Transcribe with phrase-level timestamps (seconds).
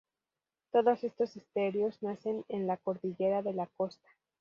[0.71, 4.09] Todos estos esteros nacen en la Cordillera de la Costa.